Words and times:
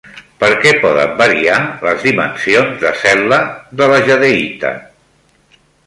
Per 0.43 0.47
què 0.61 0.71
poden 0.85 1.11
variar 1.19 1.59
les 1.89 2.07
dimensions 2.07 2.81
de 2.87 2.95
cel·la 3.05 3.41
de 3.83 3.91
la 3.93 4.03
jadeïta? 4.09 4.77